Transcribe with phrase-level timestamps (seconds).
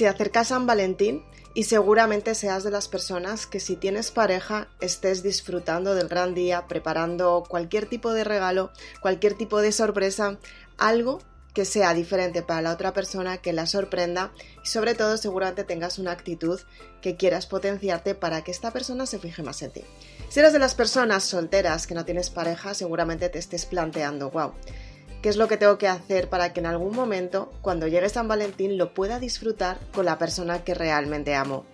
[0.00, 5.22] Se acerca San Valentín y seguramente seas de las personas que si tienes pareja estés
[5.22, 8.70] disfrutando del gran día, preparando cualquier tipo de regalo,
[9.02, 10.38] cualquier tipo de sorpresa,
[10.78, 11.18] algo
[11.52, 14.32] que sea diferente para la otra persona, que la sorprenda
[14.64, 16.58] y sobre todo seguramente tengas una actitud
[17.02, 19.82] que quieras potenciarte para que esta persona se fije más en ti.
[20.30, 24.54] Si eres de las personas solteras que no tienes pareja, seguramente te estés planteando, wow,
[25.22, 28.28] ¿qué es lo que tengo que hacer para que en algún momento, cuando llegue San
[28.28, 31.64] Valentín, lo pueda disfrutar con la persona que realmente amo?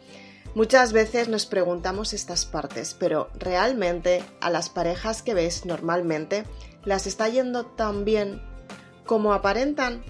[0.54, 6.45] Muchas veces nos preguntamos estas partes, pero realmente a las parejas que ves normalmente
[6.84, 8.40] las está yendo tan bien
[9.04, 10.02] como aparentan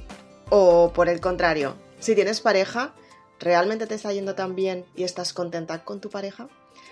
[0.48, 2.94] o por el contrario, si tienes pareja,
[3.40, 6.48] ¿realmente te está yendo tan bien y estás contenta con tu pareja?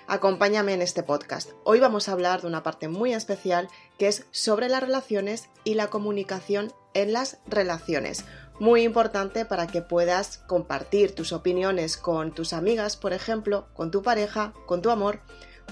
[0.06, 1.52] Acompáñame en este podcast.
[1.64, 5.74] Hoy vamos a hablar de una parte muy especial que es sobre las relaciones y
[5.74, 8.26] la comunicación en las relaciones.
[8.60, 14.02] Muy importante para que puedas compartir tus opiniones con tus amigas, por ejemplo, con tu
[14.02, 15.20] pareja, con tu amor,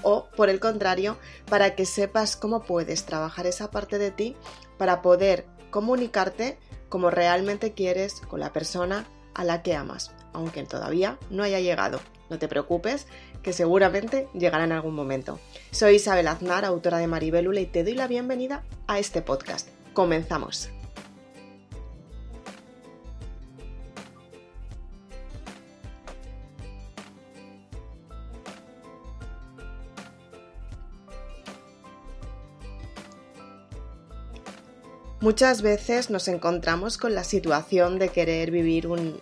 [0.01, 4.35] o por el contrario, para que sepas cómo puedes trabajar esa parte de ti
[4.79, 6.57] para poder comunicarte
[6.89, 11.99] como realmente quieres con la persona a la que amas, aunque todavía no haya llegado.
[12.29, 13.05] No te preocupes,
[13.43, 15.39] que seguramente llegará en algún momento.
[15.71, 19.67] Soy Isabel Aznar, autora de Maribelula, y te doy la bienvenida a este podcast.
[19.93, 20.69] Comenzamos.
[35.19, 39.21] Muchas veces nos encontramos con la situación de querer vivir un,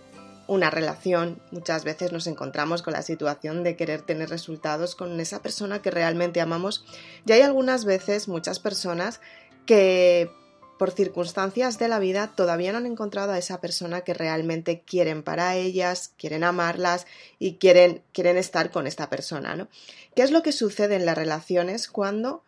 [0.51, 5.41] una relación, muchas veces nos encontramos con la situación de querer tener resultados con esa
[5.41, 6.83] persona que realmente amamos.
[7.25, 9.21] Y hay algunas veces, muchas personas,
[9.65, 10.29] que
[10.77, 15.23] por circunstancias de la vida todavía no han encontrado a esa persona que realmente quieren
[15.23, 17.07] para ellas, quieren amarlas
[17.39, 19.69] y quieren, quieren estar con esta persona, ¿no?
[20.17, 22.43] ¿Qué es lo que sucede en las relaciones cuando,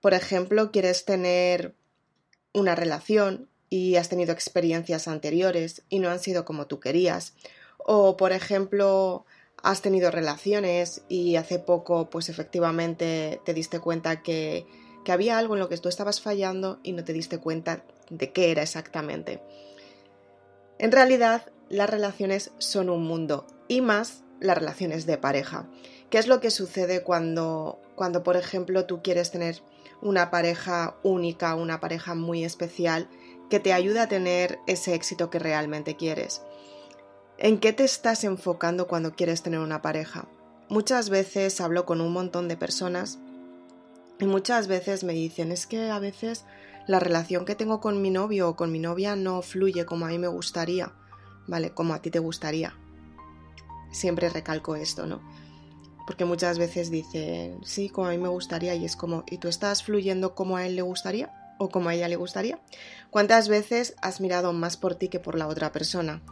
[0.00, 1.74] por ejemplo, quieres tener
[2.54, 7.34] una relación y has tenido experiencias anteriores y no han sido como tú querías.
[7.78, 9.24] O, por ejemplo,
[9.62, 14.66] has tenido relaciones y hace poco, pues efectivamente te diste cuenta que,
[15.04, 18.32] que había algo en lo que tú estabas fallando y no te diste cuenta de
[18.32, 19.40] qué era exactamente.
[20.78, 25.68] En realidad, las relaciones son un mundo y más las relaciones de pareja.
[26.08, 29.62] ¿Qué es lo que sucede cuando, cuando por ejemplo, tú quieres tener
[30.02, 33.08] una pareja única, una pareja muy especial
[33.50, 36.40] que te ayude a tener ese éxito que realmente quieres.
[37.36, 40.28] ¿En qué te estás enfocando cuando quieres tener una pareja?
[40.68, 43.18] Muchas veces hablo con un montón de personas
[44.18, 46.44] y muchas veces me dicen es que a veces
[46.86, 50.10] la relación que tengo con mi novio o con mi novia no fluye como a
[50.10, 50.92] mí me gustaría,
[51.46, 51.70] ¿vale?
[51.70, 52.74] Como a ti te gustaría.
[53.90, 55.20] Siempre recalco esto, ¿no?
[56.06, 59.48] Porque muchas veces dicen, sí, como a mí me gustaría y es como, ¿y tú
[59.48, 61.39] estás fluyendo como a él le gustaría?
[61.60, 62.58] O como a ella le gustaría?
[63.10, 66.22] ¿Cuántas veces has mirado más por ti que por la otra persona?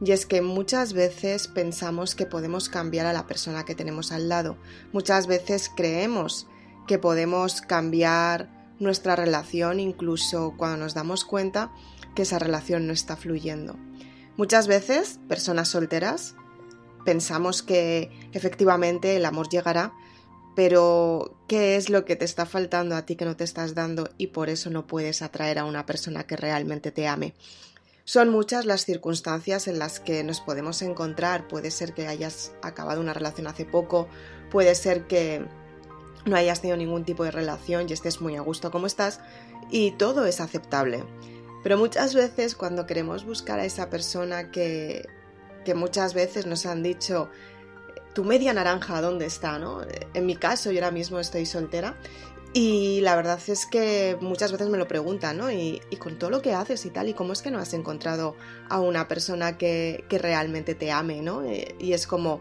[0.00, 4.30] Y es que muchas veces pensamos que podemos cambiar a la persona que tenemos al
[4.30, 4.56] lado.
[4.92, 6.46] Muchas veces creemos
[6.86, 11.70] que podemos cambiar nuestra relación incluso cuando nos damos cuenta
[12.14, 13.76] que esa relación no está fluyendo.
[14.38, 16.34] Muchas veces, personas solteras,
[17.04, 19.92] pensamos que efectivamente el amor llegará
[20.58, 24.10] pero ¿qué es lo que te está faltando a ti que no te estás dando
[24.18, 27.32] y por eso no puedes atraer a una persona que realmente te ame?
[28.02, 31.46] Son muchas las circunstancias en las que nos podemos encontrar.
[31.46, 34.08] Puede ser que hayas acabado una relación hace poco,
[34.50, 35.46] puede ser que
[36.24, 39.20] no hayas tenido ningún tipo de relación y estés muy a gusto como estás
[39.70, 41.04] y todo es aceptable.
[41.62, 45.06] Pero muchas veces cuando queremos buscar a esa persona que,
[45.64, 47.30] que muchas veces nos han dicho
[48.18, 49.60] tu media naranja, ¿dónde está?
[49.60, 49.82] ¿no?
[50.12, 51.94] En mi caso, yo ahora mismo estoy soltera
[52.52, 55.52] y la verdad es que muchas veces me lo preguntan, ¿no?
[55.52, 58.34] Y, con todo lo que haces y tal, ¿y cómo es que no has encontrado
[58.68, 61.44] a una persona que, que realmente te ame, ¿no?
[61.44, 62.40] Eh, y es como,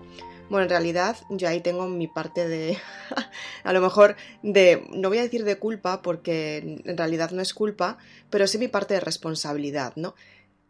[0.50, 2.80] bueno, en realidad yo ahí tengo mi parte de,
[3.64, 7.54] a lo mejor de, no voy a decir de culpa porque en realidad no es
[7.54, 8.00] culpa,
[8.32, 10.16] pero sí mi parte de responsabilidad, ¿no?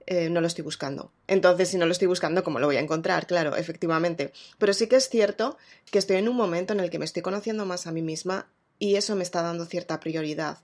[0.09, 1.11] Eh, no lo estoy buscando.
[1.27, 3.27] Entonces, si no lo estoy buscando, ¿cómo lo voy a encontrar?
[3.27, 4.31] Claro, efectivamente.
[4.57, 5.57] Pero sí que es cierto
[5.91, 8.47] que estoy en un momento en el que me estoy conociendo más a mí misma
[8.79, 10.59] y eso me está dando cierta prioridad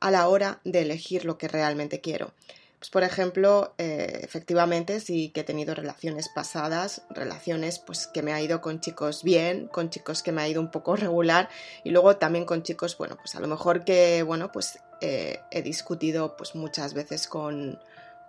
[0.00, 2.34] a la hora de elegir lo que realmente quiero.
[2.78, 8.34] Pues, por ejemplo, eh, efectivamente, sí que he tenido relaciones pasadas, relaciones pues que me
[8.34, 11.48] ha ido con chicos bien, con chicos que me ha ido un poco regular
[11.82, 15.62] y luego también con chicos, bueno, pues a lo mejor que, bueno, pues eh, he
[15.62, 17.78] discutido pues muchas veces con,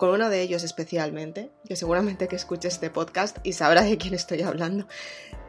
[0.03, 4.13] con uno de ellos especialmente, que seguramente que escuche este podcast y sabrá de quién
[4.13, 4.85] estoy hablando,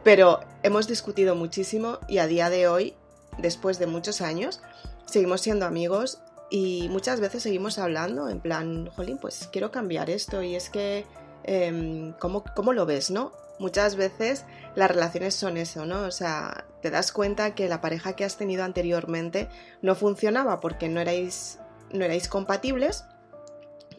[0.01, 2.93] pero hemos discutido muchísimo y a día de hoy,
[3.37, 4.61] después de muchos años,
[5.07, 10.41] seguimos siendo amigos y muchas veces seguimos hablando en plan, jolín, pues quiero cambiar esto
[10.41, 11.05] y es que,
[11.43, 13.33] eh, ¿cómo, ¿cómo lo ves, no?
[13.59, 16.03] Muchas veces las relaciones son eso, ¿no?
[16.03, 19.49] O sea, te das cuenta que la pareja que has tenido anteriormente
[19.81, 21.59] no funcionaba porque no erais,
[21.91, 23.03] no erais compatibles,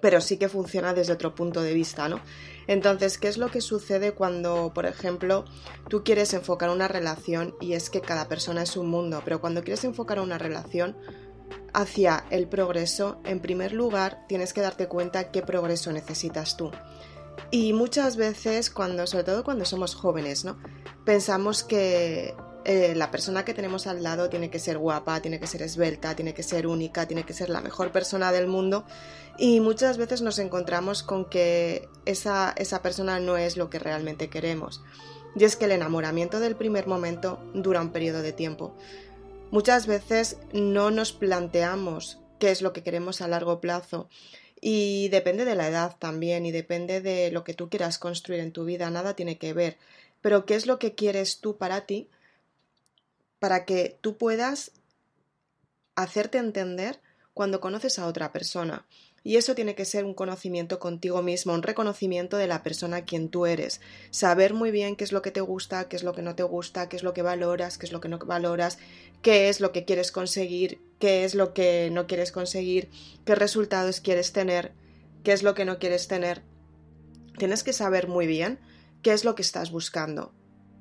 [0.06, 2.20] pero sí que funciona desde otro punto de vista, ¿no?
[2.68, 5.44] Entonces, ¿qué es lo que sucede cuando, por ejemplo,
[5.88, 9.64] tú quieres enfocar una relación y es que cada persona es un mundo, pero cuando
[9.64, 10.96] quieres enfocar una relación
[11.74, 16.70] hacia el progreso, en primer lugar, tienes que darte cuenta qué progreso necesitas tú.
[17.50, 20.56] Y muchas veces, cuando, sobre todo cuando somos jóvenes, ¿no?
[21.04, 22.36] Pensamos que
[22.68, 26.16] eh, la persona que tenemos al lado tiene que ser guapa, tiene que ser esbelta,
[26.16, 28.84] tiene que ser única, tiene que ser la mejor persona del mundo.
[29.38, 34.28] Y muchas veces nos encontramos con que esa, esa persona no es lo que realmente
[34.28, 34.82] queremos.
[35.36, 38.74] Y es que el enamoramiento del primer momento dura un periodo de tiempo.
[39.52, 44.08] Muchas veces no nos planteamos qué es lo que queremos a largo plazo
[44.60, 48.50] y depende de la edad también y depende de lo que tú quieras construir en
[48.50, 49.78] tu vida, nada tiene que ver.
[50.20, 52.08] Pero ¿qué es lo que quieres tú para ti?
[53.38, 54.72] Para que tú puedas
[55.94, 57.00] hacerte entender
[57.34, 58.86] cuando conoces a otra persona.
[59.22, 63.28] Y eso tiene que ser un conocimiento contigo mismo, un reconocimiento de la persona quien
[63.28, 63.80] tú eres.
[64.10, 66.44] Saber muy bien qué es lo que te gusta, qué es lo que no te
[66.44, 68.78] gusta, qué es lo que valoras, qué es lo que no valoras,
[69.22, 72.88] qué es lo que quieres conseguir, qué es lo que no quieres conseguir,
[73.24, 74.72] qué resultados quieres tener,
[75.24, 76.42] qué es lo que no quieres tener.
[77.36, 78.60] Tienes que saber muy bien
[79.02, 80.32] qué es lo que estás buscando.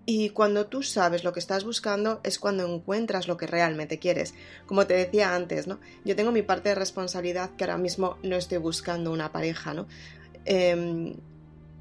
[0.06, 4.36] Y cuando tú sabes lo que estás buscando es cuando encuentras lo que realmente quieres.
[4.68, 5.80] Como te decía antes, ¿no?
[6.04, 9.88] Yo tengo mi parte de responsabilidad que ahora mismo no estoy buscando una pareja, ¿no?
[10.46, 11.16] Em,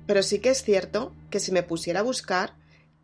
[0.06, 2.54] pero sí que es cierto que si me pusiera a buscar,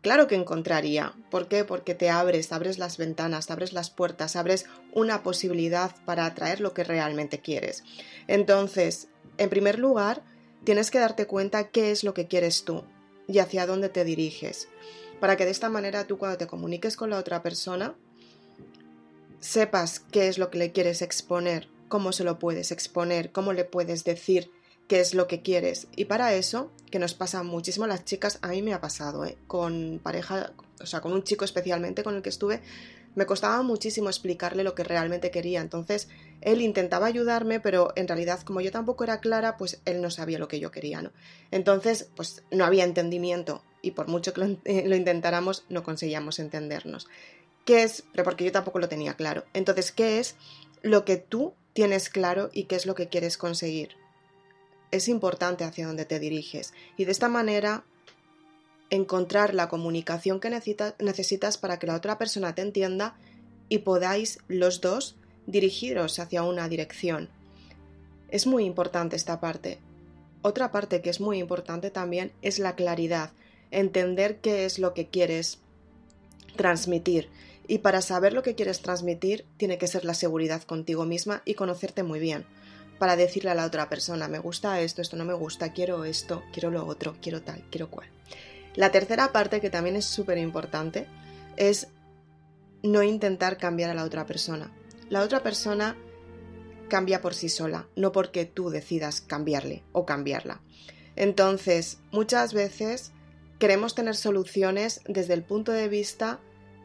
[0.01, 1.13] claro que encontraría.
[1.29, 1.65] ¿Por qué?
[1.65, 6.73] Porque te abres, abres las ventanas, abres las puertas, abres una posibilidad para atraer lo
[6.73, 7.83] que realmente quieres.
[8.27, 9.07] Entonces,
[9.37, 10.23] en primer lugar,
[10.63, 12.85] tienes que darte cuenta qué es lo que quieres tú
[13.27, 14.67] y hacia dónde te diriges
[15.21, 17.95] para que de esta manera tú cuando te comuniques con la otra persona
[19.39, 23.63] sepas qué es lo que le quieres exponer, cómo se lo puedes exponer, cómo le
[23.63, 24.51] puedes decir
[24.87, 25.87] qué es lo que quieres.
[25.95, 29.23] Y para eso, que nos pasa muchísimo a las chicas, a mí me ha pasado,
[29.23, 29.37] ¿eh?
[29.45, 32.61] con pareja, o sea, con un chico especialmente con el que estuve,
[33.13, 35.61] me costaba muchísimo explicarle lo que realmente quería.
[35.61, 36.07] Entonces,
[36.41, 40.39] él intentaba ayudarme, pero en realidad, como yo tampoco era clara, pues él no sabía
[40.39, 41.11] lo que yo quería, ¿no?
[41.51, 47.07] Entonces, pues no había entendimiento y por mucho que eh, lo, intentáramos no conseguíamos entendernos.
[47.65, 48.03] ¿Qué es?
[48.23, 49.45] Porque yo tampoco lo tenía claro.
[49.53, 50.35] Entonces, ¿qué es
[50.81, 53.95] lo que tú tienes claro y qué es lo que quieres conseguir?
[54.89, 57.83] Es importante hacia dónde te diriges y de esta manera
[58.89, 63.15] encontrar la comunicación que necesitas para que la otra persona te entienda
[63.69, 65.15] y podáis los dos
[65.47, 67.29] dirigiros hacia una dirección.
[68.27, 69.79] Es muy importante esta parte.
[70.41, 73.31] Otra parte que es muy importante también es la claridad
[73.71, 75.59] entender qué es lo que quieres
[76.55, 77.29] transmitir.
[77.67, 81.53] Y para saber lo que quieres transmitir, tiene que ser la seguridad contigo misma y
[81.53, 82.45] conocerte muy bien.
[82.99, 86.43] Para decirle a la otra persona, me gusta esto, esto no me gusta, quiero esto,
[86.53, 88.09] quiero lo otro, quiero tal, quiero cual.
[88.75, 91.07] La tercera parte, que también es súper importante,
[91.57, 91.87] es
[92.83, 94.71] no intentar cambiar a la otra persona.
[95.09, 95.97] La otra persona
[96.89, 100.61] cambia por sí sola, no porque tú decidas cambiarle o cambiarla.
[101.15, 103.11] Entonces, muchas veces
[103.61, 106.39] queremos tener soluciones desde el punto de vista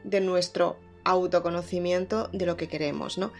[0.05, 3.33] de nuestro autoconocimiento de lo que queremos, ¿no?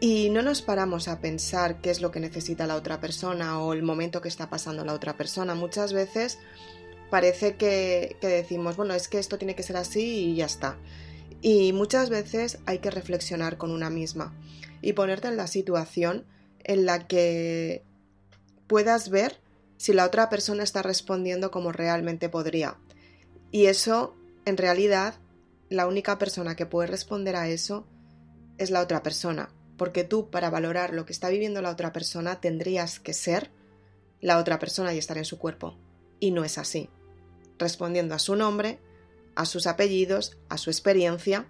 [0.00, 3.74] Y no nos paramos a pensar qué es lo que necesita la otra persona o
[3.74, 5.54] el momento que está pasando la otra persona.
[5.54, 6.38] Muchas veces
[7.10, 10.78] parece que, que decimos, bueno, es que esto tiene que ser así y ya está.
[11.42, 14.32] Y muchas veces hay que reflexionar con una misma
[14.80, 16.24] y ponerte en la situación
[16.64, 17.82] en la que
[18.66, 19.40] puedas ver
[19.78, 22.76] si la otra persona está respondiendo como realmente podría.
[23.50, 25.14] Y eso, en realidad,
[25.70, 27.86] la única persona que puede responder a eso
[28.58, 32.40] es la otra persona, porque tú para valorar lo que está viviendo la otra persona
[32.40, 33.50] tendrías que ser
[34.20, 35.76] la otra persona y estar en su cuerpo.
[36.20, 36.90] Y no es así.
[37.58, 38.80] Respondiendo a su nombre,
[39.36, 41.46] a sus apellidos, a su experiencia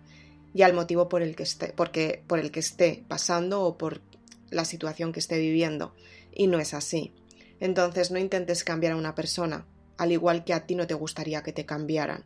[0.53, 4.03] y al motivo por el que esté, porque, por el que esté pasando o por
[4.51, 5.95] la situación que esté viviendo.
[6.35, 7.15] Y no es así.
[7.61, 11.43] Entonces no intentes cambiar a una persona, al igual que a ti no te gustaría
[11.43, 12.25] que te cambiaran.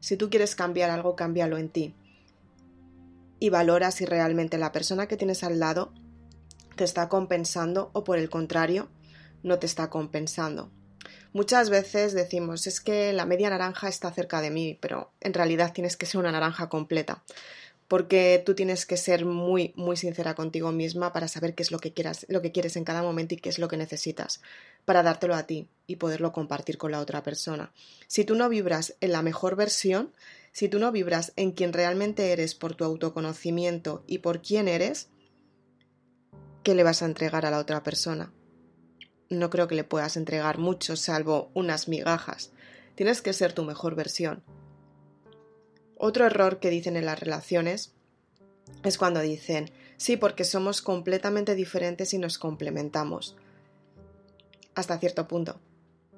[0.00, 1.94] Si tú quieres cambiar algo, cámbialo en ti.
[3.38, 5.92] Y valora si realmente la persona que tienes al lado
[6.76, 8.88] te está compensando o por el contrario,
[9.42, 10.70] no te está compensando.
[11.32, 15.72] Muchas veces decimos, es que la media naranja está cerca de mí, pero en realidad
[15.72, 17.22] tienes que ser una naranja completa,
[17.90, 21.80] porque tú tienes que ser muy, muy sincera contigo misma para saber qué es lo
[21.80, 24.42] que, quieras, lo que quieres en cada momento y qué es lo que necesitas,
[24.84, 27.72] para dártelo a ti y poderlo compartir con la otra persona.
[28.06, 30.12] Si tú no vibras en la mejor versión,
[30.52, 35.08] si tú no vibras en quien realmente eres por tu autoconocimiento y por quién eres,
[36.62, 38.32] ¿qué le vas a entregar a la otra persona?
[39.30, 42.52] no creo que le puedas entregar mucho salvo unas migajas.
[42.94, 44.42] Tienes que ser tu mejor versión.
[46.02, 47.92] Otro error que dicen en las relaciones
[48.84, 53.36] es cuando dicen, sí, porque somos completamente diferentes y nos complementamos.
[54.74, 55.60] Hasta cierto punto.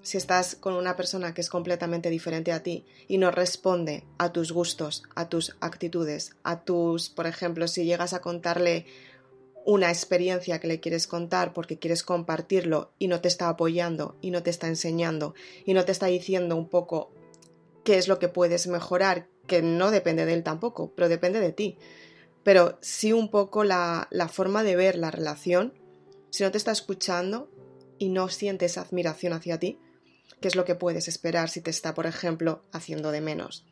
[0.00, 4.32] Si estás con una persona que es completamente diferente a ti y no responde a
[4.32, 8.86] tus gustos, a tus actitudes, a tus, por ejemplo, si llegas a contarle
[9.64, 14.30] una experiencia que le quieres contar porque quieres compartirlo y no te está apoyando y
[14.30, 15.34] no te está enseñando
[15.64, 17.10] y no te está diciendo un poco
[17.82, 21.52] qué es lo que puedes mejorar, que no depende de él tampoco, pero depende de
[21.52, 21.78] ti.
[22.42, 25.74] Pero sí un poco la, la forma de ver la relación,
[26.30, 27.50] si no te está escuchando
[27.98, 29.78] y no sientes admiración hacia ti,
[30.40, 33.66] ¿qué es lo que puedes esperar si te está, por ejemplo, haciendo de menos?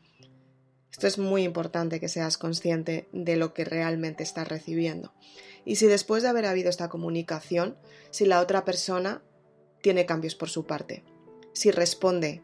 [0.93, 5.13] Esto es muy importante que seas consciente de lo que realmente estás recibiendo.
[5.65, 7.77] Y si después de haber habido esta comunicación,
[8.11, 9.23] si la otra persona
[9.83, 11.05] tiene cambios por su parte,
[11.53, 12.43] si responde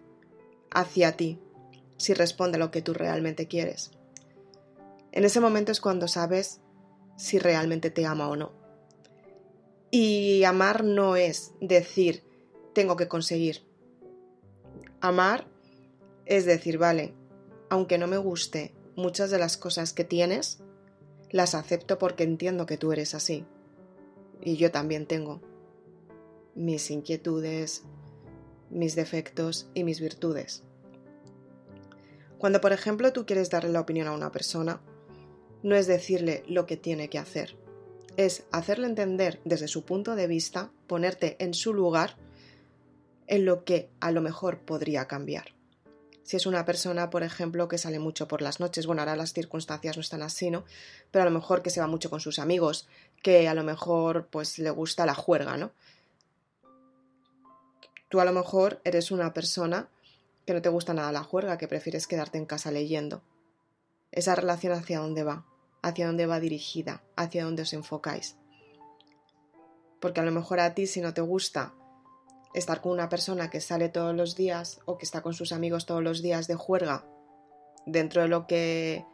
[0.71, 1.41] hacia ti,
[1.97, 3.91] si responde a lo que tú realmente quieres.
[5.13, 6.61] En ese momento es cuando sabes
[7.17, 8.53] si realmente te ama o no.
[9.91, 12.23] Y amar no es decir,
[12.75, 13.63] tengo que conseguir.
[15.01, 15.47] Amar
[16.27, 17.15] es decir, vale,
[17.71, 20.59] aunque no me guste muchas de las cosas que tienes,
[21.31, 23.47] las acepto porque entiendo que tú eres así.
[24.43, 25.41] Y yo también tengo
[26.55, 27.85] mis inquietudes,
[28.71, 30.66] mis defectos y mis virtudes.
[32.39, 34.81] Cuando, por ejemplo, tú quieres darle la opinión a una persona,
[35.63, 37.57] no es decirle lo que tiene que hacer,
[38.17, 42.17] es hacerle entender desde su punto de vista, ponerte en su lugar
[43.27, 45.55] en lo que a lo mejor podría cambiar.
[46.23, 49.33] Si es una persona, por ejemplo, que sale mucho por las noches, bueno, ahora las
[49.33, 50.65] circunstancias no están así, ¿no?
[51.13, 52.89] Pero a lo mejor que se va mucho con sus amigos,
[53.23, 55.71] que a lo mejor pues le gusta la juerga, ¿no?
[58.09, 59.89] Tú a lo mejor eres una persona
[60.47, 63.23] que no te gusta nada la juerga, que prefieres quedarte en casa leyendo.
[64.13, 65.45] Esa relación hacia dónde va,
[65.83, 68.37] hacia dónde va dirigida, hacia dónde os enfocáis.
[70.01, 71.75] Porque a lo mejor a ti si no te gusta
[72.55, 75.85] estar con una persona que sale todos los días o que está con sus amigos
[75.85, 77.05] todos los días de juerga
[77.85, 79.05] dentro de lo que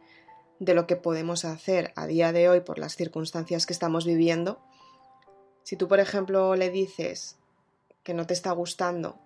[0.59, 4.61] de lo que podemos hacer a día de hoy por las circunstancias que estamos viviendo.
[5.63, 7.37] Si tú, por ejemplo, le dices
[8.03, 9.19] que no te está gustando,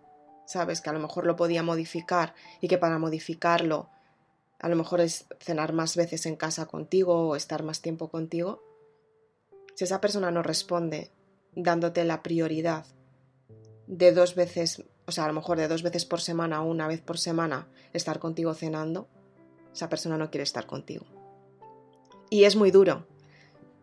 [0.47, 3.89] sabes que a lo mejor lo podía modificar y que para modificarlo
[4.59, 8.63] a lo mejor es cenar más veces en casa contigo o estar más tiempo contigo,
[9.75, 11.11] si esa persona no responde
[11.53, 12.85] dándote la prioridad
[13.85, 16.87] de dos veces, o sea, a lo mejor de dos veces por semana o una
[16.87, 19.07] vez por semana estar contigo cenando,
[19.73, 21.05] esa persona no quiere estar contigo.
[22.29, 23.05] Y es muy duro,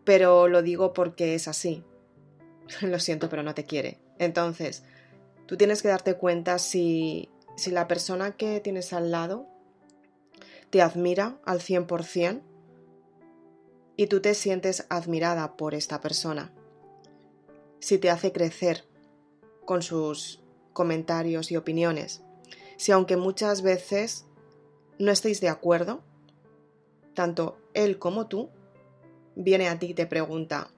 [0.03, 1.83] pero lo digo porque es así.
[2.81, 3.99] lo siento, pero no te quiere.
[4.19, 4.83] Entonces,
[5.45, 9.47] tú tienes que darte cuenta si, si la persona que tienes al lado
[10.69, 12.41] te admira al 100%
[13.97, 16.51] y tú te sientes admirada por esta persona.
[17.79, 18.85] Si te hace crecer
[19.65, 20.41] con sus
[20.73, 22.21] comentarios y opiniones.
[22.77, 24.25] Si aunque muchas veces
[24.99, 26.03] no estéis de acuerdo,
[27.13, 28.49] tanto él como tú,
[29.35, 30.69] viene a ti y te pregunta,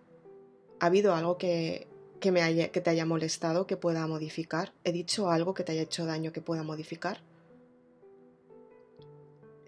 [0.79, 1.87] ¿ha habido algo que,
[2.19, 4.73] que, me haya, que te haya molestado que pueda modificar?
[4.83, 7.21] ¿He dicho algo que te haya hecho daño que pueda modificar?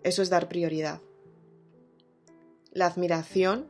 [0.03, 1.01] Eso es dar prioridad.
[2.71, 3.67] La admiración,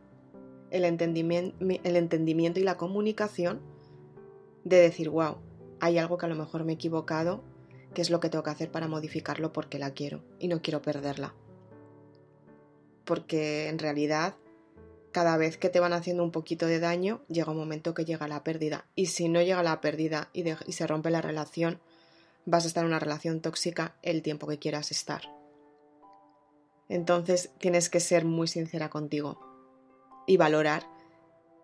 [0.72, 3.62] el entendimiento, el entendimiento y la comunicación
[4.64, 5.38] de decir, wow,
[5.80, 7.44] hay algo que a lo mejor me he equivocado,
[7.94, 10.82] que es lo que tengo que hacer para modificarlo porque la quiero y no quiero
[10.82, 11.34] perderla.
[13.06, 14.36] Porque en realidad,
[15.12, 18.28] cada vez que te van haciendo un poquito de daño, llega un momento que llega
[18.28, 18.86] la pérdida.
[18.96, 21.80] Y si no llega la pérdida y, se rompe la relación,
[22.46, 25.22] vas a estar en una relación tóxica el tiempo que quieras estar.
[26.88, 29.40] Entonces tienes que ser muy sincera contigo
[30.26, 30.88] y valorar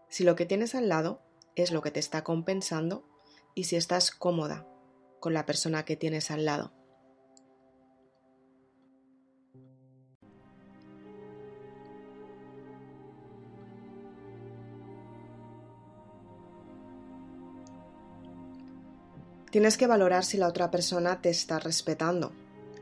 [0.09, 1.21] si lo que tienes al lado
[1.55, 3.03] es lo que te está compensando
[3.55, 4.67] y si estás cómoda
[5.19, 6.74] con la persona que tienes al lado.
[19.55, 22.33] Tienes que valorar si la otra persona te está respetando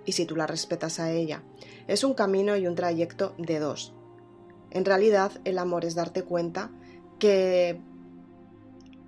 [0.05, 1.43] y si tú la respetas a ella.
[1.85, 3.93] Es un camino y un trayecto de dos.
[4.71, 6.71] En realidad, el amor es darte cuenta
[7.19, 7.79] que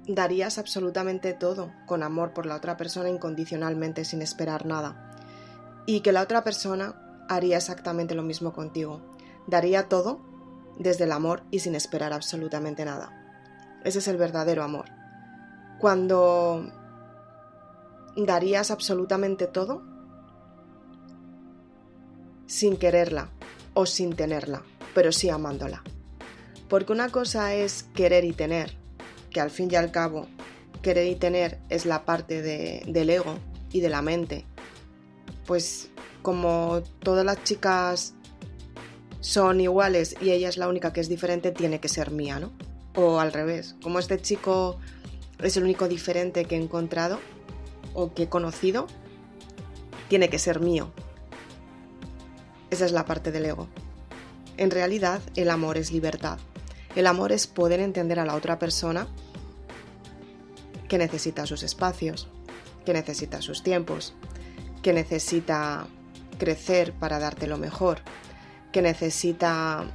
[0.07, 5.15] darías absolutamente todo con amor por la otra persona incondicionalmente sin esperar nada.
[5.88, 9.01] Y que la otra persona haría exactamente lo mismo contigo.
[9.48, 10.19] Daría todo
[10.77, 13.12] desde el amor y sin esperar absolutamente nada.
[13.84, 14.86] Ese es el verdadero amor.
[15.79, 16.72] Cuando
[18.15, 19.84] darías absolutamente todo
[22.45, 23.29] sin quererla
[23.74, 25.84] o sin tenerla, pero sí amándola.
[26.69, 28.77] Porque una cosa es querer y tener,
[29.29, 30.27] que al fin y al cabo
[30.81, 33.38] querer y tener es la parte del ego
[33.72, 34.45] y de la mente.
[35.45, 35.89] Pues
[36.22, 38.13] como todas las chicas
[39.19, 42.51] son iguales y ella es la única que es diferente, tiene que ser mía, ¿no?
[42.95, 44.77] O al revés, como este chico
[45.39, 47.19] es el único diferente que he encontrado
[47.96, 48.86] o que he conocido,
[50.08, 50.92] tiene que ser mío.
[52.70, 53.68] Esa es la parte del ego.
[54.58, 56.38] En realidad, el amor es libertad.
[56.96, 59.08] El amor es poder entender a la otra persona
[60.88, 62.28] que necesita sus espacios,
[62.86, 64.14] que necesita sus tiempos,
[64.82, 65.88] que necesita
[66.38, 68.00] crecer para darte lo mejor,
[68.72, 69.86] que necesita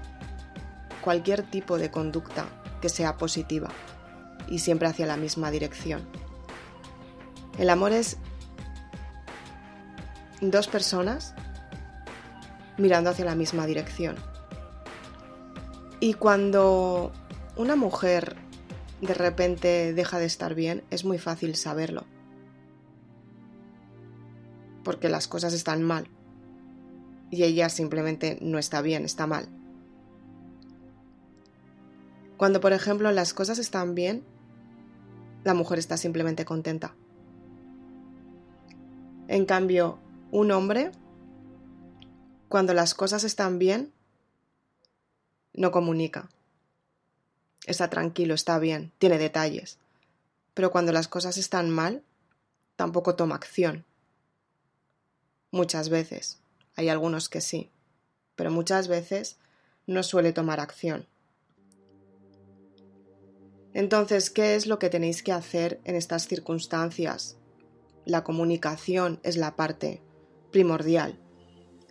[1.00, 2.46] cualquier tipo de conducta
[2.80, 3.68] que sea positiva
[4.48, 6.06] y siempre hacia la misma dirección.
[7.58, 8.16] El amor es
[10.40, 11.34] dos personas
[12.78, 14.16] mirando hacia la misma dirección.
[16.00, 17.12] Y cuando
[17.56, 18.36] una mujer
[19.02, 22.04] de repente deja de estar bien, es muy fácil saberlo.
[24.82, 26.08] Porque las cosas están mal.
[27.30, 29.48] Y ella simplemente no está bien, está mal.
[32.36, 34.24] Cuando, por ejemplo, las cosas están bien,
[35.44, 36.94] la mujer está simplemente contenta.
[39.30, 39.98] En cambio,
[40.30, 40.90] un hombre,
[42.48, 43.92] cuando las cosas están bien,
[45.54, 46.28] no comunica
[47.66, 49.78] está tranquilo, está bien, tiene detalles.
[50.54, 52.02] Pero cuando las cosas están mal,
[52.76, 53.84] tampoco toma acción.
[55.50, 56.38] Muchas veces.
[56.76, 57.70] Hay algunos que sí,
[58.36, 59.38] pero muchas veces
[59.86, 61.06] no suele tomar acción.
[63.74, 67.36] Entonces, ¿qué es lo que tenéis que hacer en estas circunstancias?
[68.10, 70.02] La comunicación es la parte
[70.50, 71.16] primordial.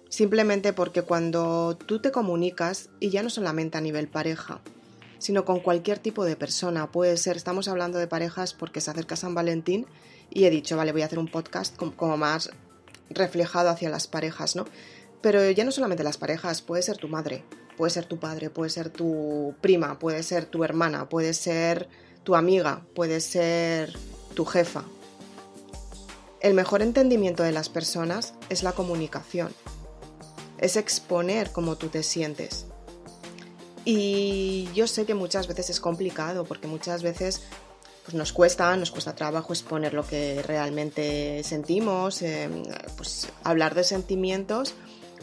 [0.10, 4.60] Simplemente porque cuando tú te comunicas, y ya no solamente a nivel pareja,
[5.18, 6.92] sino con cualquier tipo de persona.
[6.92, 9.86] Puede ser, estamos hablando de parejas porque se acerca San Valentín
[10.30, 12.50] y he dicho, vale, voy a hacer un podcast como más
[13.10, 14.66] reflejado hacia las parejas, ¿no?
[15.22, 17.46] Pero ya no solamente las parejas, puede ser tu madre,
[17.78, 21.88] puede ser tu padre, puede ser tu prima, puede ser tu hermana, puede ser
[22.24, 23.94] tu amiga, puede ser
[24.34, 24.84] tu jefa.
[26.42, 29.54] El mejor entendimiento de las personas es la comunicación,
[30.58, 32.66] es exponer cómo tú te sientes,
[33.86, 37.42] y yo sé que muchas veces es complicado porque muchas veces
[38.06, 42.64] pues nos cuesta, nos cuesta trabajo exponer lo que realmente sentimos, em,
[42.98, 44.76] pues hablar de sentimientos,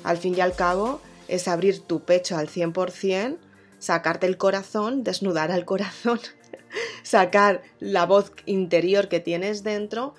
[0.05, 3.39] al fin y al cabo es abrir tu pecho al 100%,
[3.79, 6.21] sacarte el corazón, desnudar al corazón,
[7.03, 10.15] sacar la voz interior que tienes dentro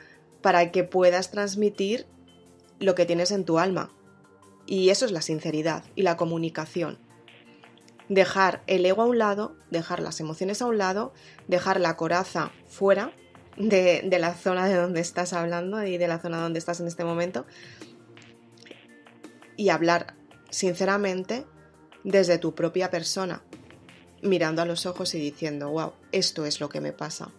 [0.47, 2.07] para que puedas transmitir
[2.79, 3.91] lo que tienes en tu alma.
[4.65, 6.99] Y eso es la sinceridad y la comunicación
[8.07, 11.11] dejar el ego a un lado, dejar las emociones a un lado,
[11.49, 13.11] dejar la coraza fuera
[13.57, 17.03] de, la zona de donde estás hablando y de la zona donde estás en este
[17.03, 17.45] momento
[19.57, 20.15] y hablar
[20.49, 21.45] sinceramente
[22.05, 23.43] desde tu propia persona,
[24.21, 27.33] mirando a los ojos y diciendo, wow, esto es lo que me pasa.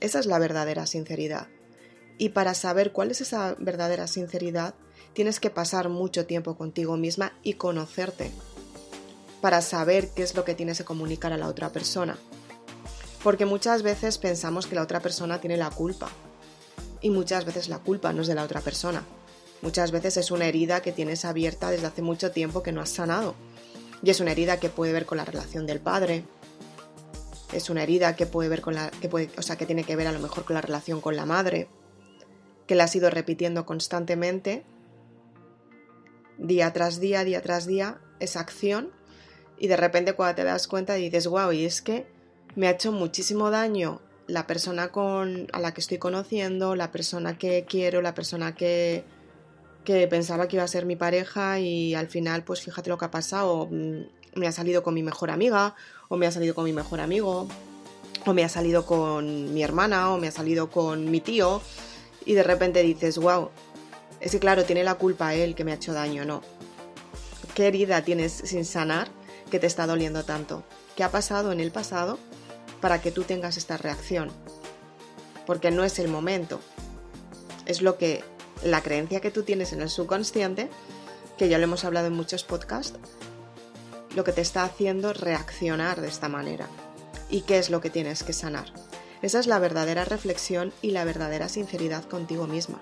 [0.00, 1.48] Esa es la verdadera sinceridad.
[2.18, 4.74] Y para saber cuál es esa verdadera sinceridad,
[5.12, 8.30] tienes que pasar mucho tiempo contigo misma y conocerte
[9.40, 12.18] para saber qué es lo que tienes que comunicar a la otra persona.
[13.22, 16.08] Porque muchas veces pensamos que la otra persona tiene la culpa.
[17.00, 19.04] Y muchas veces la culpa no es de la otra persona.
[19.62, 22.90] Muchas veces es una herida que tienes abierta desde hace mucho tiempo que no has
[22.90, 23.34] sanado.
[24.02, 26.24] Y es una herida que puede ver con la relación del padre.
[27.52, 28.90] Es una herida que puede ver con la.
[28.90, 31.16] que puede, o sea, que tiene que ver a lo mejor con la relación con
[31.16, 31.68] la madre.
[32.66, 34.64] Que la has ido repitiendo constantemente.
[36.36, 38.92] Día tras día, día tras día, esa acción
[39.58, 42.06] y de repente cuando te das cuenta dices, wow, y es que
[42.54, 47.38] me ha hecho muchísimo daño la persona con, a la que estoy conociendo, la persona
[47.38, 49.04] que quiero, la persona que,
[49.84, 53.06] que pensaba que iba a ser mi pareja y al final pues fíjate lo que
[53.06, 54.02] ha pasado, mm,
[54.34, 55.74] me ha salido con mi mejor amiga
[56.08, 57.48] o me ha salido con mi mejor amigo
[58.26, 61.62] o me ha salido con mi hermana o me ha salido con mi tío
[62.24, 63.50] y de repente dices, wow,
[64.20, 66.42] es que claro, tiene la culpa él que me ha hecho daño, no.
[67.54, 69.08] ¿Qué herida tienes sin sanar
[69.50, 70.62] que te está doliendo tanto?
[70.96, 72.18] ¿Qué ha pasado en el pasado
[72.80, 74.30] para que tú tengas esta reacción?
[75.46, 76.60] Porque no es el momento.
[77.66, 78.22] Es lo que
[78.62, 80.68] la creencia que tú tienes en el subconsciente,
[81.36, 82.98] que ya lo hemos hablado en muchos podcasts,
[84.14, 86.68] lo que te está haciendo reaccionar de esta manera.
[87.30, 88.72] ¿Y qué es lo que tienes que sanar?
[89.20, 92.80] Esa es la verdadera reflexión y la verdadera sinceridad contigo misma.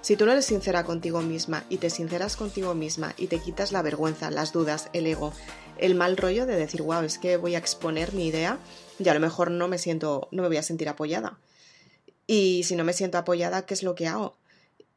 [0.00, 3.72] Si tú no eres sincera contigo misma y te sinceras contigo misma y te quitas
[3.72, 5.32] la vergüenza, las dudas, el ego,
[5.78, 8.58] el mal rollo de decir, wow, es que voy a exponer mi idea
[8.98, 11.38] y a lo mejor no me siento, no me voy a sentir apoyada.
[12.26, 14.36] Y si no me siento apoyada, ¿qué es lo que hago?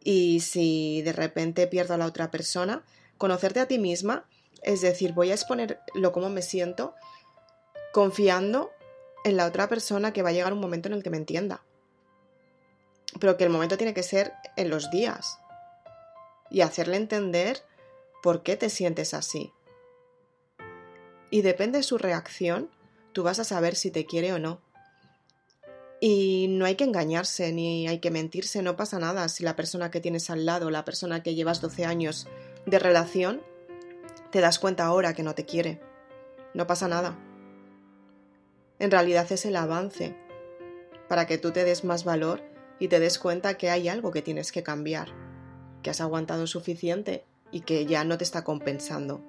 [0.04, 2.84] Y si de repente pierdo a la otra persona,
[3.18, 4.26] conocerte a ti misma,
[4.64, 6.96] es decir, voy a exponer lo como me siento,
[7.94, 8.72] confiando
[9.24, 11.64] en la otra persona que va a llegar un momento en el que me entienda
[13.20, 15.40] pero que el momento tiene que ser en los días
[16.50, 17.64] y hacerle entender
[18.22, 19.52] por qué te sientes así.
[21.30, 22.70] Y depende de su reacción,
[23.14, 24.62] tú vas a saber si te quiere o no.
[26.00, 29.90] Y no hay que engañarse ni hay que mentirse, no pasa nada si la persona
[29.90, 32.28] que tienes al lado, la persona que llevas 12 años
[32.66, 33.42] de relación,
[34.32, 35.82] te das cuenta ahora que no te quiere.
[36.54, 37.18] No pasa nada.
[38.80, 40.16] En realidad es el avance
[41.08, 42.42] para que tú te des más valor
[42.80, 45.10] y te des cuenta que hay algo que tienes que cambiar,
[45.82, 49.22] que has aguantado suficiente y que ya no te está compensando.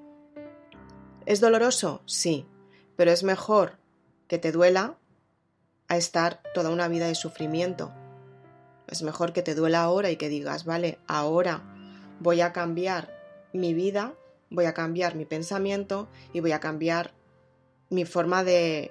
[1.25, 2.03] ¿Es doloroso?
[2.07, 2.47] Sí,
[2.97, 3.79] pero es mejor
[4.27, 4.99] que te duela
[5.89, 7.93] a estar toda una vida de sufrimiento.
[8.87, 11.63] Es mejor que te duela ahora y que digas, vale, ahora
[12.21, 13.15] voy a cambiar
[13.53, 14.15] mi vida,
[14.51, 17.13] voy a cambiar mi pensamiento y voy a cambiar
[17.91, 18.91] mi forma de,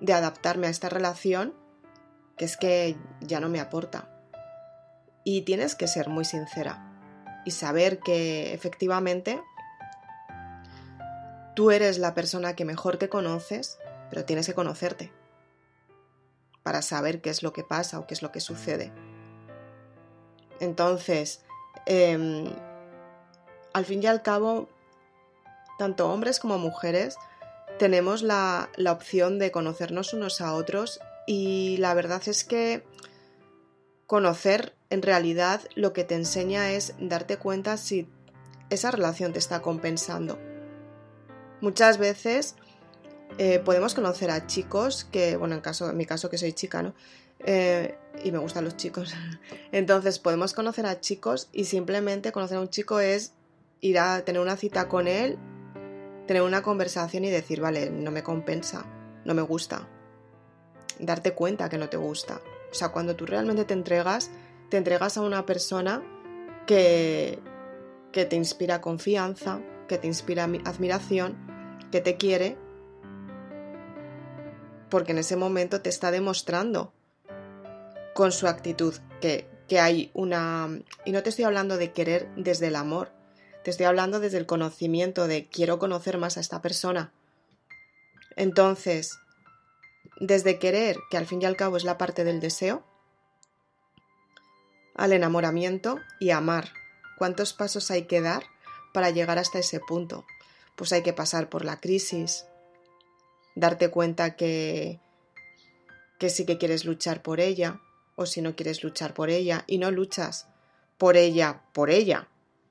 [0.00, 1.54] de adaptarme a esta relación
[2.36, 4.08] que es que ya no me aporta.
[5.24, 6.84] Y tienes que ser muy sincera
[7.44, 9.42] y saber que efectivamente
[11.54, 13.78] tú eres la persona que mejor te conoces,
[14.10, 15.12] pero tienes que conocerte
[16.62, 18.92] para saber qué es lo que pasa o qué es lo que sucede.
[20.60, 21.44] Entonces,
[21.86, 22.46] em,
[23.78, 24.68] al fin y al cabo,
[25.78, 27.16] tanto hombres como mujeres
[27.78, 32.84] tenemos la, la opción de conocernos unos a otros y la verdad es que
[34.06, 38.08] conocer en realidad lo que te enseña es darte cuenta si
[38.70, 40.38] esa relación te está compensando.
[41.60, 42.56] Muchas veces
[43.36, 46.82] eh, podemos conocer a chicos que, bueno, en, caso, en mi caso que soy chica,
[46.82, 46.94] ¿no?
[47.40, 49.14] Eh, y me gustan los chicos.
[49.72, 53.34] Entonces podemos conocer a chicos y simplemente conocer a un chico es
[53.80, 55.38] ir a tener una cita con él,
[56.26, 58.84] tener una conversación y decir, vale, no me compensa,
[59.24, 59.88] no me gusta
[60.98, 62.40] darte cuenta que no te gusta.
[62.70, 64.30] O sea, cuando tú realmente te entregas,
[64.68, 66.02] te entregas a una persona
[66.66, 67.38] que,
[68.12, 71.36] que te inspira confianza, que te inspira admiración,
[71.90, 72.56] que te quiere,
[74.90, 76.92] porque en ese momento te está demostrando
[78.14, 80.68] con su actitud que, que hay una...
[81.04, 83.12] Y no te estoy hablando de querer desde el amor,
[83.68, 87.12] te estoy hablando desde el conocimiento de quiero conocer más a esta persona.
[88.34, 89.18] Entonces,
[90.20, 92.82] desde querer, que al fin y al cabo es la parte del deseo,
[94.94, 96.70] al enamoramiento y amar.
[97.18, 98.44] ¿Cuántos pasos hay que dar
[98.94, 100.24] para llegar hasta ese punto?
[100.74, 102.46] Pues hay que pasar por la crisis,
[103.54, 104.98] darte cuenta que,
[106.18, 107.82] que sí que quieres luchar por ella,
[108.16, 110.48] o si no quieres luchar por ella, y no luchas
[110.96, 112.28] por ella, por ella.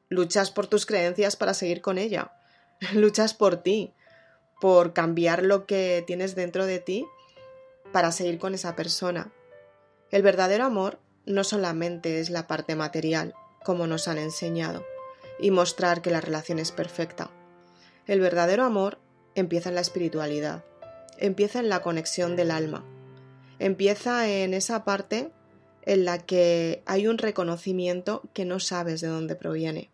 [0.10, 2.32] Luchas por tus creencias para seguir con ella.
[2.94, 3.94] luchas por ti,
[4.60, 7.06] por cambiar lo que tienes dentro de ti
[7.92, 9.32] para seguir con esa persona.
[10.12, 14.86] El verdadero amor no solamente es la parte material, como nos han enseñado,
[15.40, 17.30] y mostrar que la relación es perfecta.
[18.06, 19.00] El verdadero amor
[19.36, 20.64] empieza en la espiritualidad,
[21.18, 22.86] empieza en la conexión del alma,
[23.60, 25.32] empieza en esa parte
[25.84, 29.90] en la que hay un reconocimiento que no sabes de dónde proviene,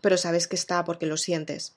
[0.00, 1.74] pero sabes que está porque lo sientes.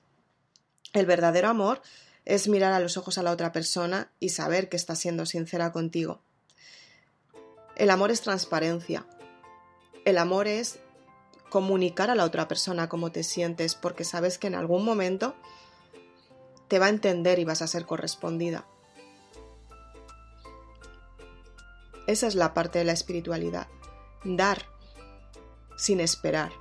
[0.92, 1.82] El verdadero amor
[2.24, 5.72] es mirar a los ojos a la otra persona y saber que está siendo sincera
[5.72, 6.20] contigo.
[7.76, 9.06] El amor es transparencia.
[10.04, 10.78] El amor es
[11.50, 15.34] comunicar a la otra persona cómo te sientes porque sabes que en algún momento
[16.68, 18.66] te va a entender y vas a ser correspondida.
[22.06, 23.68] Esa es la parte de la espiritualidad.
[24.24, 24.66] Dar
[25.76, 26.52] sin esperar,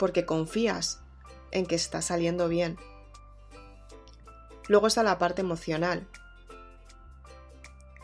[0.00, 0.98] porque confías
[1.52, 2.76] en que está saliendo bien
[4.70, 6.06] Luego está la parte emocional.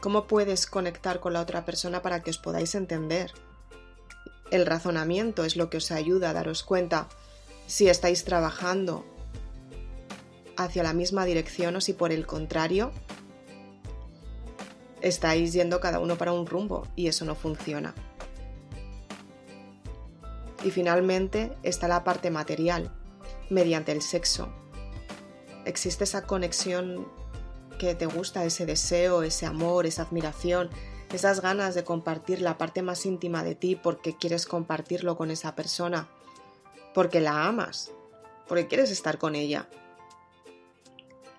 [0.01, 3.31] ¿Cómo puedes conectar con la otra persona para que os podáis entender?
[4.51, 7.07] El razonamiento es lo que os ayuda a daros cuenta
[7.69, 9.05] si estáis trabajando
[10.57, 12.91] hacia la misma dirección o si por el contrario
[15.03, 17.95] estáis yendo cada uno para un rumbo y eso no funciona.
[20.67, 22.91] Y finalmente está la parte material,
[23.51, 24.49] mediante el sexo.
[25.65, 27.07] Existe esa conexión
[27.79, 30.69] que te gusta, ese deseo, ese amor, esa admiración,
[31.13, 35.55] esas ganas de compartir la parte más íntima de ti porque quieres compartirlo con esa
[35.55, 36.09] persona,
[36.95, 37.93] porque la amas,
[38.49, 39.69] porque quieres estar con ella.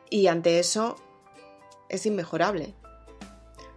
[0.09, 0.95] Y ante eso
[1.89, 2.75] es inmejorable.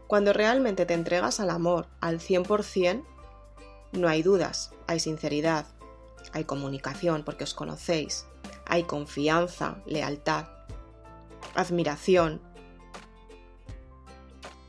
[0.06, 3.04] Cuando realmente te entregas al amor al 100%,
[3.92, 5.66] no hay dudas, hay sinceridad,
[6.32, 8.26] hay comunicación porque os conocéis,
[8.66, 10.46] hay confianza, lealtad,
[11.54, 12.40] admiración.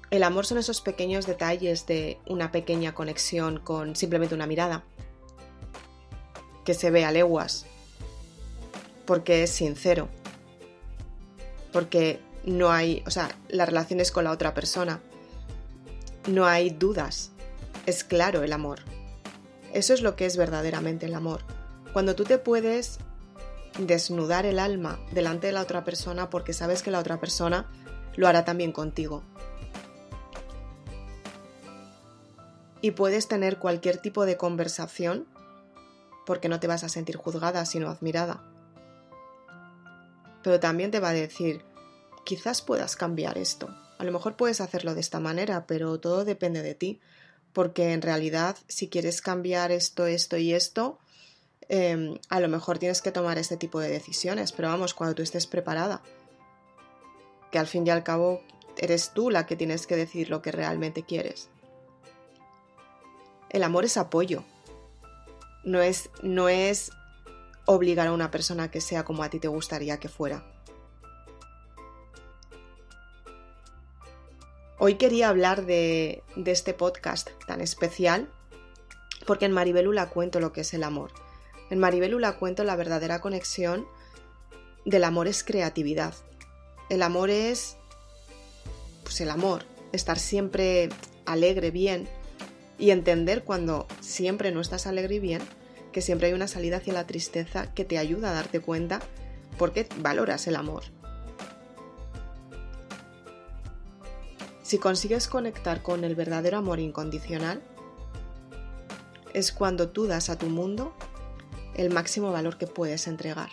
[0.09, 4.83] El amor son esos pequeños detalles de una pequeña conexión con simplemente una mirada,
[6.65, 7.65] que se ve a leguas,
[9.05, 10.09] porque es sincero,
[11.71, 15.01] porque no hay, o sea, la relación es con la otra persona,
[16.27, 17.31] no hay dudas,
[17.85, 18.79] es claro el amor.
[19.73, 21.41] Eso es lo que es verdaderamente el amor.
[21.93, 22.99] Cuando tú te puedes
[23.79, 27.69] desnudar el alma delante de la otra persona porque sabes que la otra persona
[28.15, 29.23] lo hará también contigo.
[32.81, 35.27] Y puedes tener cualquier tipo de conversación
[36.25, 38.43] porque no te vas a sentir juzgada sino admirada.
[40.43, 41.63] Pero también te va a decir,
[42.25, 43.69] quizás puedas cambiar esto.
[43.99, 46.99] A lo mejor puedes hacerlo de esta manera, pero todo depende de ti
[47.53, 50.99] porque en realidad si quieres cambiar esto, esto y esto,
[51.69, 55.21] em, a lo mejor tienes que tomar este tipo de decisiones, pero vamos, cuando tú
[55.21, 56.01] estés preparada,
[57.51, 58.41] que al fin y al cabo
[58.77, 61.49] eres tú la que tienes que decir lo que realmente quieres.
[63.49, 64.43] El amor es apoyo,
[65.63, 66.91] no es, no es
[67.65, 70.43] obligar a una persona que sea como a ti te gustaría que fuera.
[74.83, 78.27] Hoy quería hablar de, este podcast tan especial
[79.27, 81.11] porque en Maribelula cuento lo que es el amor.
[81.69, 83.85] En Maribelula cuento la verdadera conexión
[84.83, 86.15] del amor es creatividad.
[86.89, 87.77] El amor es
[89.03, 90.89] pues el amor, estar siempre
[91.27, 92.09] alegre, bien
[92.79, 95.43] y entender cuando siempre no estás alegre y bien,
[95.91, 98.99] que siempre hay una salida hacia la tristeza que te ayuda a darte cuenta
[99.59, 100.85] porque valoras el amor.
[104.71, 107.61] Si consigues conectar con el verdadero amor incondicional,
[109.33, 110.93] es cuando tú das a tu mundo
[111.75, 113.49] el máximo valor que puedes entregar.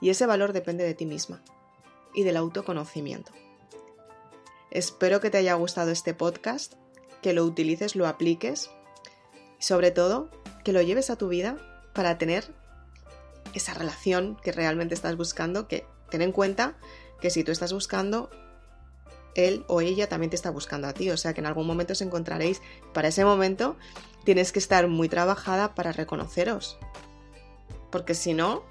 [0.00, 1.42] Y ese valor depende de ti misma
[2.14, 3.32] y del autoconocimiento.
[4.70, 6.72] Espero que te haya gustado este podcast,
[7.20, 8.70] que lo utilices, lo apliques
[9.60, 10.30] y sobre todo
[10.64, 11.58] que lo lleves a tu vida
[11.92, 12.50] para tener
[13.52, 16.78] esa relación que realmente estás buscando, que ten en cuenta
[17.20, 18.30] que si tú estás buscando
[19.36, 21.92] él o ella también te está buscando a ti, o sea que en algún momento
[21.92, 22.60] os encontraréis.
[22.92, 23.76] Para ese momento
[24.24, 26.78] tienes que estar muy trabajada para reconoceros,
[27.90, 28.64] porque si no,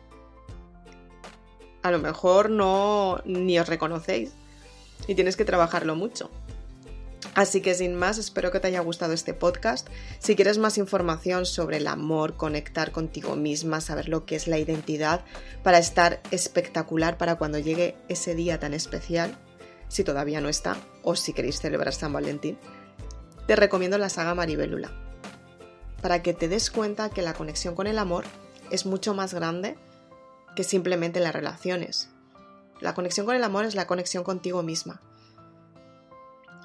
[1.81, 4.31] a lo mejor no ni os reconocéis
[5.07, 6.29] y tienes que trabajarlo mucho.
[7.35, 9.89] Así que sin más, espero que te haya gustado este podcast.
[10.19, 14.57] Si quieres más información sobre el amor, conectar contigo misma, saber lo que es la
[14.57, 15.25] identidad,
[15.61, 19.37] para estar espectacular para cuando llegue ese día tan especial,
[19.87, 22.57] si todavía no está, o si queréis celebrar San Valentín,
[23.47, 24.91] te recomiendo la saga Maribélula,
[26.01, 28.23] para que te des cuenta que la conexión con el amor
[28.71, 29.75] es mucho más grande
[30.55, 32.09] que simplemente las relaciones.
[32.81, 35.01] La conexión con el amor es la conexión contigo misma,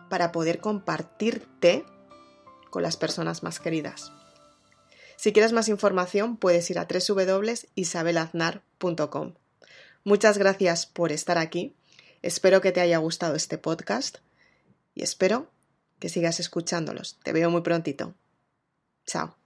[0.09, 1.85] para poder compartirte
[2.70, 4.12] con las personas más queridas.
[5.16, 9.35] Si quieres más información, puedes ir a www.isabelaznar.com.
[10.02, 11.76] Muchas gracias por estar aquí
[12.22, 14.18] Espero que te haya gustado este podcast
[14.94, 15.50] y espero
[15.98, 17.18] que sigas escuchándolos.
[17.22, 18.14] Te veo muy prontito.
[19.06, 19.39] Chao.